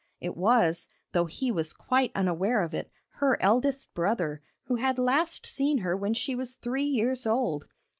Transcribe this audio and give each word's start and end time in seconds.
It 0.19 0.35
was, 0.35 0.87
though 1.11 1.25
he 1.27 1.51
was 1.51 1.73
quite 1.73 2.11
unaware 2.15 2.63
of 2.63 2.73
it, 2.73 2.89
her 3.09 3.39
eldest 3.39 3.93
brother, 3.93 4.41
who 4.63 4.73
had 4.77 4.97
last 4.97 5.45
seen 5.45 5.77
her 5.77 5.95
when 5.95 6.15
she 6.15 6.33
was 6.33 6.55
three 6.55 6.85
years 6.85 7.27
old. 7.27 7.67